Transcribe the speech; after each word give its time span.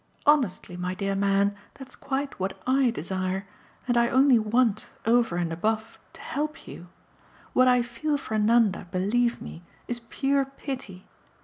Honestly, 0.25 0.75
my 0.75 0.95
dear 0.95 1.13
man, 1.13 1.55
that's 1.75 1.95
quite 1.95 2.39
what 2.39 2.59
I 2.65 2.89
desire, 2.89 3.45
and 3.87 3.95
I 3.97 4.07
only 4.09 4.39
want, 4.39 4.87
over 5.05 5.35
and 5.37 5.53
above, 5.53 5.99
to 6.13 6.21
help 6.21 6.65
you. 6.67 6.87
What 7.53 7.67
I 7.67 7.83
feel 7.83 8.17
for 8.17 8.39
Nanda, 8.39 8.87
believe 8.89 9.43
me, 9.43 9.61
is 9.87 9.99
pure 9.99 10.43
pity. 10.45 11.05